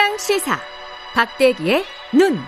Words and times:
최강 0.00 0.16
시사 0.16 0.58
박대기의 1.14 1.84
눈. 2.14 2.38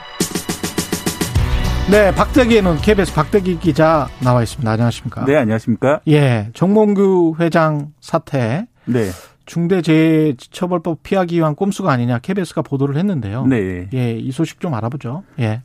네, 1.90 2.11
박대기의 2.15 2.63
눈 2.63 2.79
KBS 2.79 3.13
박대기 3.13 3.59
기자 3.59 4.09
나와 4.21 4.43
있습니다. 4.43 4.71
안녕하십니까? 4.71 5.27
네, 5.27 5.37
안녕하십니까? 5.37 6.01
예, 6.09 6.49
정몽규 6.54 7.37
회장 7.41 7.93
사태. 8.01 8.67
네. 8.87 9.11
중대재해처벌법 9.44 11.03
피하기 11.03 11.37
위한 11.37 11.54
꼼수가 11.54 11.93
아니냐 11.93 12.21
KBS가 12.21 12.62
보도를 12.62 12.97
했는데요. 12.97 13.44
네. 13.44 13.90
예, 13.93 14.12
이 14.12 14.33
소식 14.33 14.58
좀 14.58 14.72
알아보죠. 14.72 15.22
예. 15.39 15.61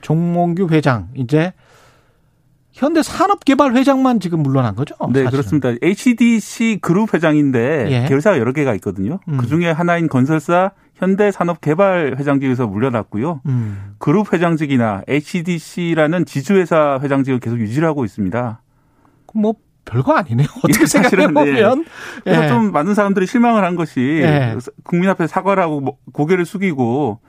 정몽규 0.00 0.70
회장 0.72 1.10
이제 1.14 1.52
현대 2.72 3.00
산업개발 3.00 3.76
회장만 3.76 4.18
지금 4.18 4.42
물러난 4.42 4.74
거죠? 4.74 4.96
네, 5.12 5.22
사실은. 5.22 5.30
그렇습니다. 5.30 5.68
HDC 5.80 6.80
그룹 6.82 7.14
회장인데 7.14 7.86
예. 7.90 8.08
계열사가 8.08 8.40
여러 8.40 8.52
개가 8.52 8.74
있거든요. 8.74 9.20
음. 9.28 9.36
그 9.36 9.46
중에 9.46 9.70
하나인 9.70 10.08
건설사 10.08 10.72
현대산업개발 11.02 12.14
회장직에서 12.18 12.68
물러났고요. 12.68 13.40
음. 13.46 13.94
그룹 13.98 14.32
회장직이나 14.32 15.02
HDC라는 15.08 16.24
지주회사 16.24 17.00
회장직을 17.02 17.40
계속 17.40 17.58
유지를 17.58 17.88
하고 17.88 18.04
있습니다. 18.04 18.62
뭐 19.34 19.54
별거 19.84 20.14
아니네요. 20.14 20.46
어떻게 20.62 20.86
생각해 20.86 21.32
보면. 21.32 21.84
그래서 22.22 22.44
예. 22.44 22.48
좀 22.48 22.70
많은 22.70 22.94
사람들이 22.94 23.26
실망을 23.26 23.64
한 23.64 23.74
것이 23.74 24.20
예. 24.22 24.56
국민 24.84 25.10
앞에 25.10 25.26
사과를 25.26 25.60
하고 25.60 25.80
뭐 25.80 25.96
고개를 26.12 26.44
숙이고 26.44 27.20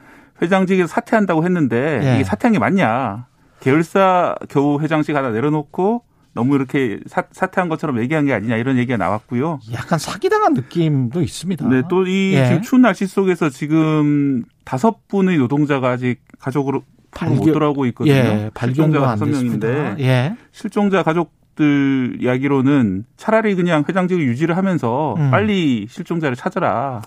회장직에서 0.41 0.87
사퇴한다고 0.87 1.43
했는데 1.43 1.99
예. 2.03 2.15
이게 2.15 2.23
사퇴한 2.23 2.53
게 2.53 2.59
맞냐. 2.59 3.25
계열사 3.59 4.35
겨우 4.49 4.79
회장직 4.81 5.15
하나 5.15 5.31
내려놓고 5.31 6.03
너무 6.33 6.55
이렇게 6.55 6.99
사, 7.05 7.23
사퇴한 7.31 7.69
것처럼 7.69 7.99
얘기한 8.01 8.25
게 8.25 8.33
아니냐 8.33 8.57
이런 8.57 8.77
얘기가 8.77 8.97
나왔고요. 8.97 9.59
약간 9.73 9.99
사기당한 9.99 10.53
느낌도 10.53 11.21
있습니다. 11.21 11.67
네, 11.67 11.83
또이 11.89 12.33
예. 12.33 12.47
지금 12.47 12.61
추운 12.63 12.81
날씨 12.81 13.05
속에서 13.05 13.49
지금 13.49 14.43
다섯 14.65 15.07
분의 15.07 15.37
노동자가 15.37 15.89
아직 15.91 16.21
가족으로 16.39 16.83
발견- 17.11 17.37
못 17.37 17.45
돌아오고 17.51 17.85
있거든요. 17.87 18.13
예, 18.15 18.51
실종자가 18.59 19.11
안 19.11 19.19
다섯. 19.19 19.31
명인데 19.31 19.95
예. 19.99 20.35
실종자 20.51 21.03
가족들 21.03 22.17
이야기로는 22.19 23.05
차라리 23.15 23.53
그냥 23.55 23.83
회장직을 23.87 24.23
유지를 24.23 24.57
하면서 24.57 25.13
음. 25.19 25.29
빨리 25.29 25.85
실종자를 25.87 26.35
찾아라. 26.35 27.01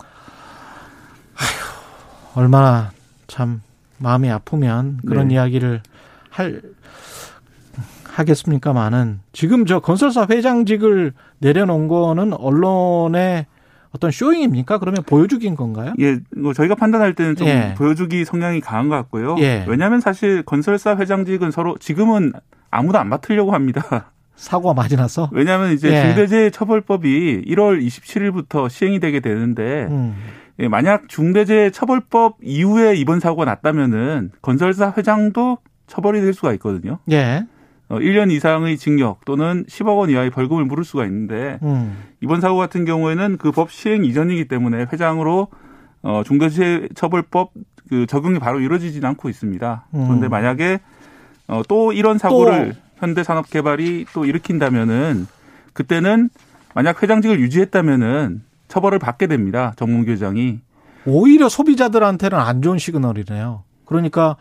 얼마나 2.35 2.91
참 3.27 3.63
마음이 3.99 4.31
아프면 4.31 4.99
그런 5.07 5.29
네. 5.29 5.35
이야기를 5.35 5.81
할 6.31 6.61
하겠습니까만은 8.19 9.21
지금 9.33 9.67
저 9.67 9.81
건설사 9.81 10.27
회장직을 10.29 11.13
내려놓은 11.39 11.89
거는 11.89 12.33
언론의 12.33 13.47
어떤 13.91 14.11
쇼잉입니까? 14.11 14.79
그러면 14.79 15.03
보여주기인 15.05 15.55
건가요? 15.55 15.95
예, 16.01 16.19
뭐 16.37 16.53
저희가 16.53 16.75
판단할 16.75 17.15
때는 17.15 17.37
좀 17.37 17.47
예. 17.49 17.75
보여주기 17.77 18.25
성향이 18.25 18.61
강한 18.61 18.89
것 18.89 18.97
같고요. 18.97 19.37
예. 19.39 19.65
왜냐하면 19.69 20.01
사실 20.01 20.43
건설사 20.43 20.97
회장직은 20.97 21.51
서로 21.51 21.77
지금은 21.79 22.33
아무도 22.71 22.99
안 22.99 23.09
맡으려고 23.09 23.53
합니다. 23.53 24.11
사고가 24.35 24.75
많이 24.75 24.97
나서. 24.97 25.31
왜냐하면 25.33 25.73
이제 25.73 25.91
예. 25.91 26.03
중대재해처벌법이 26.03 27.45
1월 27.47 27.83
27일부터 27.85 28.69
시행이 28.69 29.01
되게 29.01 29.21
되는데 29.21 29.87
음. 29.91 30.15
예, 30.59 30.69
만약 30.69 31.09
중대재해처벌법 31.09 32.39
이후에 32.43 32.97
이번 32.97 33.21
사고가 33.21 33.45
났다면은 33.47 34.33
건설사 34.43 34.93
회장도 34.97 35.59
처벌이 35.87 36.21
될 36.21 36.35
수가 36.35 36.53
있거든요. 36.55 36.99
예. 37.11 37.47
어, 37.89 37.99
1년 37.99 38.33
이상의 38.33 38.77
징역 38.79 39.25
또는 39.25 39.65
10억 39.69 39.99
원 39.99 40.11
이하의 40.11 40.31
벌금을 40.31 40.65
물을 40.65 40.85
수가 40.85 41.05
있는데 41.07 41.59
음. 41.63 41.97
이번 42.21 42.41
사고 42.41 42.57
같은 42.57 42.85
경우에는 42.85 43.37
그 43.39 43.53
법 43.53 43.71
시행 43.71 44.05
이전이기 44.05 44.49
때문에 44.49 44.87
회장으로 44.93 45.49
어, 46.03 46.23
중대재해처벌법 46.25 47.53
그 47.89 48.07
적용이 48.07 48.39
바로 48.41 48.61
이루어지지는 48.61 49.09
않고 49.11 49.29
있습니다. 49.29 49.87
음. 49.95 50.05
그런데 50.07 50.29
만약에 50.29 50.81
어, 51.49 51.63
또 51.69 51.93
이런 51.93 52.19
사고를 52.19 52.75
현대산업개발이 52.97 54.07
또 54.13 54.25
일으킨다면은 54.25 55.27
그때는 55.73 56.31
만약 56.75 57.03
회장직을 57.03 57.39
유지했다면은 57.41 58.43
처벌을 58.69 58.99
받게 58.99 59.27
됩니다. 59.29 59.73
정문규 59.77 60.11
회장이. 60.11 60.61
오히려 61.07 61.49
소비자들한테는 61.49 62.37
안 62.37 62.63
좋은 62.63 62.79
시그널이네요. 62.79 63.63
그러니까 63.85 64.37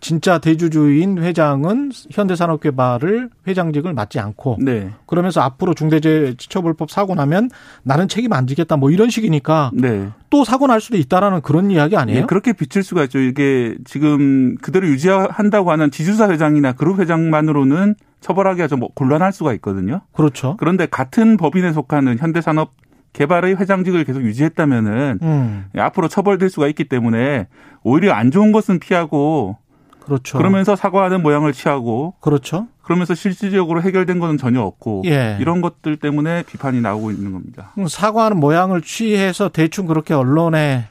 진짜 0.00 0.38
대주주인 0.38 1.18
회장은 1.18 1.92
현대산업개발을 2.10 3.30
회장직을 3.46 3.92
맡지 3.92 4.18
않고 4.18 4.58
네. 4.60 4.90
그러면서 5.06 5.40
앞으로 5.42 5.74
중대재해처벌법 5.74 6.90
사고 6.90 7.14
나면 7.14 7.50
나는 7.82 8.08
책임 8.08 8.32
안 8.32 8.46
지겠다 8.46 8.76
뭐 8.76 8.90
이런 8.90 9.10
식이니까 9.10 9.70
네. 9.74 10.08
또 10.30 10.44
사고 10.44 10.66
날 10.66 10.80
수도 10.80 10.96
있다라는 10.96 11.42
그런 11.42 11.70
이야기 11.70 11.96
아니에요? 11.96 12.20
예, 12.20 12.24
그렇게 12.24 12.52
비칠 12.52 12.82
수가 12.82 13.04
있죠. 13.04 13.18
이게 13.18 13.76
지금 13.84 14.56
그대로 14.56 14.86
유지한다고 14.86 15.70
하는 15.70 15.90
지주사 15.90 16.30
회장이나 16.30 16.72
그룹 16.72 16.98
회장만으로는 17.00 17.94
처벌하기가 18.20 18.68
좀 18.68 18.80
곤란할 18.94 19.32
수가 19.32 19.52
있거든요. 19.54 20.02
그렇죠. 20.12 20.56
그런데 20.58 20.86
같은 20.86 21.36
법인에 21.36 21.72
속하는 21.72 22.18
현대산업 22.18 22.72
개발의 23.12 23.56
회장직을 23.56 24.04
계속 24.04 24.22
유지했다면은 24.22 25.18
음, 25.22 25.64
앞으로 25.76 26.08
처벌될 26.08 26.48
수가 26.48 26.68
있기 26.68 26.84
때문에 26.84 27.48
오히려 27.82 28.12
안 28.12 28.30
좋은 28.30 28.52
것은 28.52 28.78
피하고 28.78 29.56
그렇죠. 30.00 30.38
그러면서 30.38 30.76
사과하는 30.76 31.22
모양을 31.22 31.52
취하고 31.52 32.14
그렇죠. 32.20 32.66
그러면서 32.82 33.14
실질적으로 33.14 33.82
해결된 33.82 34.18
것은 34.18 34.36
전혀 34.36 34.60
없고 34.60 35.02
예. 35.06 35.36
이런 35.40 35.60
것들 35.60 35.96
때문에 35.96 36.42
비판이 36.44 36.80
나오고 36.80 37.12
있는 37.12 37.32
겁니다. 37.32 37.72
음, 37.78 37.86
사과하는 37.86 38.38
모양을 38.38 38.82
취해서 38.82 39.48
대충 39.48 39.86
그렇게 39.86 40.14
언론에 40.14 40.86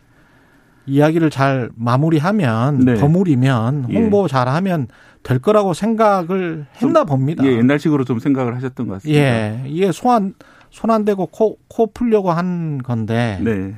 이야기를 0.85 1.29
잘 1.29 1.69
마무리하면 1.75 2.79
네. 2.79 2.95
버무리면 2.95 3.87
예. 3.89 3.95
홍보 3.95 4.27
잘하면 4.27 4.87
될 5.23 5.39
거라고 5.39 5.73
생각을 5.73 6.65
했나 6.81 7.03
봅니다. 7.03 7.43
예, 7.43 7.51
옛날식으로 7.57 8.05
좀 8.05 8.19
생각을 8.19 8.55
하셨던 8.55 8.87
것 8.87 8.93
같습니다. 8.93 9.19
예, 9.21 9.63
이게 9.67 9.91
손안 9.91 10.33
손안 10.71 11.03
대고 11.03 11.27
코, 11.27 11.57
코 11.67 11.87
풀려고 11.87 12.31
한 12.31 12.77
건데 12.77 13.39
네. 13.41 13.73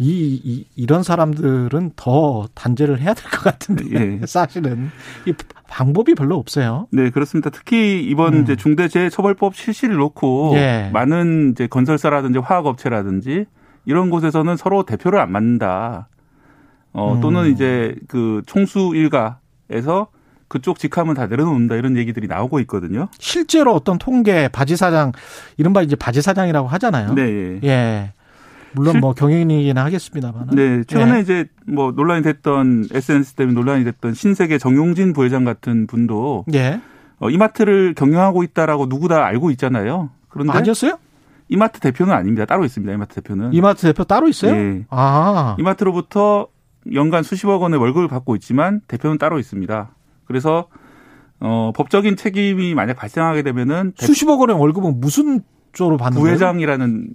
이, 0.00 0.40
이 0.42 0.66
이런 0.76 1.02
사람들은 1.02 1.92
더 1.94 2.48
단죄를 2.54 3.00
해야 3.00 3.12
될 3.14 3.30
것 3.30 3.44
같은데 3.44 3.84
예. 3.92 4.20
사실은 4.26 4.90
이 5.26 5.34
방법이 5.68 6.14
별로 6.14 6.36
없어요. 6.36 6.88
네, 6.90 7.10
그렇습니다. 7.10 7.50
특히 7.50 8.02
이번 8.02 8.34
음. 8.34 8.42
이제 8.42 8.56
중대재해처벌법 8.56 9.54
실시를 9.54 9.96
놓고 9.96 10.52
예. 10.56 10.90
많은 10.92 11.50
이제 11.52 11.66
건설사라든지 11.66 12.38
화학업체라든지 12.38 13.44
이런 13.84 14.10
곳에서는 14.10 14.56
서로 14.56 14.84
대표를 14.84 15.20
안 15.20 15.30
맡는다. 15.32 16.08
어, 16.92 17.14
음. 17.14 17.20
또는 17.20 17.52
이제 17.52 17.94
그 18.08 18.42
총수 18.46 18.92
일가에서 18.94 20.08
그쪽 20.48 20.78
직함은 20.80 21.14
다 21.14 21.26
내려놓는다 21.26 21.76
이런 21.76 21.96
얘기들이 21.96 22.26
나오고 22.26 22.58
있거든요. 22.60 23.06
실제로 23.18 23.72
어떤 23.74 23.98
통계 23.98 24.48
바지 24.48 24.76
사장 24.76 25.12
이른바 25.58 25.82
이제 25.82 25.94
바지 25.94 26.22
사장이라고 26.22 26.66
하잖아요. 26.68 27.14
네, 27.14 27.60
예. 27.62 28.12
예. 28.70 28.74
물론 28.74 28.92
실- 28.92 29.00
뭐 29.00 29.12
경영이긴 29.14 29.76
하겠습니다만. 29.78 30.48
네, 30.52 30.84
최근에 30.84 31.16
예. 31.16 31.20
이제 31.20 31.46
뭐 31.66 31.92
논란이 31.92 32.22
됐던 32.22 32.86
SNS 32.92 33.34
때문에 33.34 33.54
논란이 33.54 33.84
됐던 33.84 34.14
신세계 34.14 34.58
정용진 34.58 35.12
부회장 35.12 35.44
같은 35.44 35.86
분도 35.86 36.44
예. 36.54 36.80
어, 37.18 37.28
이마트를 37.30 37.94
경영하고 37.94 38.42
있다라고 38.44 38.88
누구 38.88 39.08
다 39.08 39.24
알고 39.26 39.50
있잖아요. 39.52 40.10
그런데 40.28 40.52
아니었어요? 40.52 40.98
이마트 41.48 41.80
대표는 41.80 42.14
아닙니다. 42.14 42.44
따로 42.46 42.64
있습니다. 42.64 42.92
이마트 42.92 43.14
대표는. 43.16 43.52
이마트 43.52 43.82
대표 43.82 44.04
따로 44.04 44.28
있어요? 44.28 44.54
예. 44.54 44.84
아. 44.88 45.56
이마트로부터 45.58 46.46
연간 46.94 47.22
수십억 47.24 47.60
원의 47.62 47.78
월급을 47.80 48.08
받고 48.08 48.36
있지만 48.36 48.80
대표는 48.88 49.18
따로 49.18 49.38
있습니다. 49.38 49.90
그래서 50.24 50.68
어 51.40 51.72
법적인 51.74 52.16
책임이 52.16 52.74
만약 52.74 52.94
발생하게 52.96 53.42
되면은 53.42 53.92
대- 53.98 54.06
수십억 54.06 54.40
원의 54.40 54.56
월급은 54.58 55.00
무슨 55.00 55.40
쪽으로 55.72 55.96
받는? 55.96 56.20
부회장이라는 56.20 57.08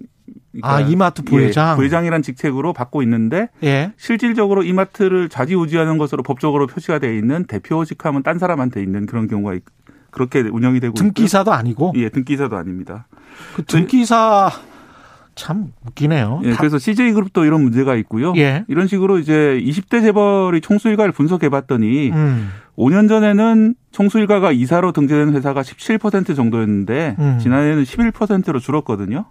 아, 0.62 0.80
이마트 0.80 1.22
부회장. 1.22 1.72
예, 1.72 1.76
부회장이라는 1.76 2.22
직책으로 2.22 2.72
받고 2.72 3.02
있는데 3.02 3.48
예. 3.62 3.92
실질적으로 3.98 4.62
이마트를 4.62 5.28
좌지우지하는 5.28 5.98
것으로 5.98 6.22
법적으로 6.22 6.66
표시가 6.66 6.98
되어 6.98 7.12
있는 7.12 7.44
대표직함은 7.46 8.22
딴 8.22 8.38
사람한테 8.38 8.82
있는 8.82 9.06
그런 9.06 9.28
경우가 9.28 9.54
있- 9.54 9.64
그렇게 10.10 10.40
운영이 10.40 10.80
되고 10.80 10.94
등기사도 10.94 11.52
아니고 11.52 11.88
있고요. 11.94 12.02
예, 12.02 12.08
등기사도 12.08 12.56
아닙니다. 12.56 13.06
그 13.54 13.64
등기사 13.64 14.50
참 15.36 15.72
웃기네요. 15.86 16.40
예, 16.44 16.50
다- 16.52 16.56
그래서 16.58 16.78
CJ 16.78 17.12
그룹도 17.12 17.44
이런 17.44 17.62
문제가 17.62 17.94
있고요. 17.96 18.32
예. 18.36 18.64
이런 18.68 18.86
식으로 18.88 19.18
이제 19.18 19.60
20대 19.62 20.00
재벌이 20.00 20.60
총수 20.62 20.88
일가를 20.88 21.12
분석해 21.12 21.50
봤더니 21.50 22.10
음. 22.10 22.48
5년 22.76 23.06
전에는 23.08 23.74
총수 23.92 24.18
일가가 24.18 24.50
이사로 24.52 24.92
등재된 24.92 25.34
회사가 25.34 25.60
17% 25.62 26.34
정도였는데 26.34 27.16
음. 27.18 27.38
지난해는 27.40 27.82
11%로 27.84 28.58
줄었거든요. 28.58 29.26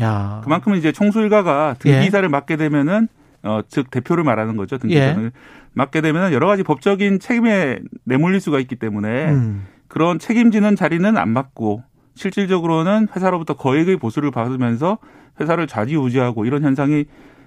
야. 0.00 0.40
그만큼 0.44 0.76
이제 0.76 0.92
총수 0.92 1.20
일가가 1.20 1.74
예. 1.84 1.92
등기 1.92 2.06
이사를 2.06 2.26
맡게 2.28 2.56
되면은 2.56 3.08
어, 3.42 3.60
즉 3.68 3.90
대표를 3.90 4.22
말하는 4.24 4.56
거죠. 4.56 4.78
등기이사를 4.78 5.24
예. 5.24 5.30
맡게 5.72 6.00
되면은 6.00 6.32
여러 6.32 6.46
가지 6.46 6.62
법적인 6.62 7.18
책임에 7.18 7.80
내몰릴 8.04 8.40
수가 8.40 8.60
있기 8.60 8.76
때문에 8.76 9.30
음. 9.32 9.66
그런 9.88 10.18
책임지는 10.20 10.76
자리는 10.76 11.16
안 11.16 11.28
맡고 11.30 11.82
실질적으로는 12.14 13.08
회사로부터 13.14 13.54
거액의 13.54 13.96
보수를 13.96 14.30
받으면서 14.30 14.98
회사를 15.40 15.66
좌지우지하고 15.66 16.44
이런 16.44 16.62
현상이 16.62 17.04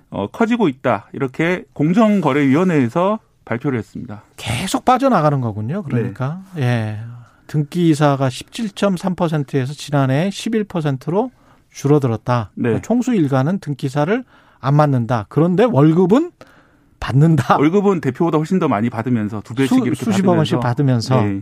어, 0.10 0.28
커지고 0.28 0.68
있다. 0.68 1.08
이렇게 1.14 1.64
공정거래위원회에서 1.74 3.20
발표를 3.46 3.80
했습니다. 3.80 4.24
계속 4.38 4.86
빠져나가는 4.86 5.40
거군요. 5.42 5.84
그러니까 5.84 6.42
네. 6.56 6.62
예. 6.62 7.00
등기이사가 7.48 8.30
17.3%에서 8.30 9.74
지난해 9.74 10.30
11%로 10.30 11.32
줄어들었다. 11.72 12.52
네. 12.56 12.64
그러니까 12.64 12.82
총수 12.82 13.14
일가는 13.14 13.60
등기사를 13.60 14.24
안 14.60 14.76
맞는다. 14.76 15.26
그런데 15.30 15.64
월급은 15.64 16.32
받는다. 17.00 17.58
월급은 17.58 18.00
대표보다 18.00 18.38
훨씬 18.38 18.60
더 18.60 18.68
많이 18.68 18.90
받으면서 18.90 19.42
두 19.42 19.56
배씩 19.56 19.80
수, 19.80 19.86
이렇게 19.86 19.96
수십억 19.96 20.38
원씩 20.38 20.60
받으면서 20.60 21.22
네. 21.24 21.42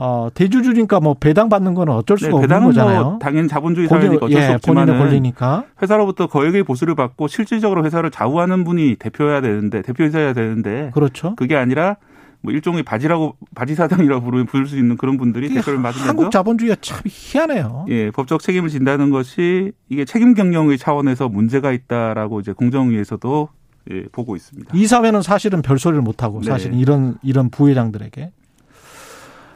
어, 0.00 0.28
대주주니까 0.32 1.00
뭐 1.00 1.14
배당 1.14 1.48
받는 1.48 1.74
거는 1.74 1.92
어쩔 1.92 2.16
수가 2.18 2.30
네, 2.30 2.36
없는 2.36 2.60
뭐 2.60 2.68
거잖아요. 2.68 3.02
뭐 3.02 3.18
당연히 3.18 3.48
자본주의 3.48 3.88
사회니까 3.88 4.26
어쩔 4.26 4.40
예, 4.40 4.46
수 4.46 4.52
없지만 4.52 4.86
권리니까 4.86 5.64
회사로부터 5.82 6.28
거액의 6.28 6.62
보수를 6.62 6.94
받고 6.94 7.26
실질적으로 7.26 7.84
회사를 7.84 8.12
좌우하는 8.12 8.62
분이 8.62 8.94
대표여야 8.96 9.40
되는데 9.40 9.82
대표이사여야 9.82 10.34
되는데 10.34 10.92
그렇죠. 10.94 11.34
그게 11.34 11.56
아니라 11.56 11.96
뭐 12.42 12.52
일종의 12.52 12.84
바지라고 12.84 13.34
바지 13.56 13.74
사장이라고 13.74 14.24
부르 14.24 14.44
부를 14.44 14.66
수 14.66 14.78
있는 14.78 14.96
그런 14.96 15.16
분들이 15.16 15.48
대표를 15.48 15.80
맡으면서 15.80 16.08
한국 16.08 16.30
자본주의가 16.30 16.76
참 16.80 17.00
희한해요. 17.04 17.86
예, 17.88 18.12
법적 18.12 18.40
책임을 18.40 18.68
진다는 18.68 19.10
것이 19.10 19.72
이게 19.88 20.04
책임 20.04 20.34
경영의 20.34 20.78
차원에서 20.78 21.28
문제가 21.28 21.72
있다라고 21.72 22.38
이제 22.38 22.52
공정위에서도 22.52 23.48
예, 23.90 24.02
보고 24.12 24.36
있습니다. 24.36 24.70
이사회는 24.76 25.22
사실은 25.22 25.60
별 25.60 25.80
소리를 25.80 26.00
못 26.02 26.22
하고 26.22 26.40
네. 26.40 26.46
사실 26.46 26.72
이런 26.74 27.16
이런 27.24 27.50
부회장들에게 27.50 28.30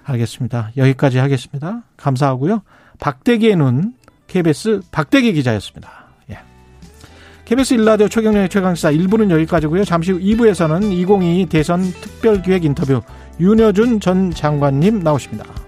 알겠습니다. 0.05 0.73
여기까지 0.77 1.19
하겠습니다. 1.19 1.83
감사하고요. 1.97 2.63
박대기의 2.99 3.57
눈 3.57 3.95
KBS 4.27 4.81
박대기 4.91 5.33
기자였습니다. 5.33 6.07
예. 6.31 6.39
KBS 7.45 7.75
일라디오 7.75 8.09
최경련의 8.09 8.49
최강시사 8.49 8.93
1부는 8.93 9.31
여기까지고요. 9.31 9.85
잠시 9.85 10.13
후 10.13 10.19
2부에서는 10.19 10.93
2022 10.93 11.47
대선 11.47 11.83
특별기획 11.83 12.65
인터뷰 12.65 13.01
윤여준 13.41 14.01
전 14.01 14.31
장관님 14.31 15.01
나오십니다. 15.01 15.62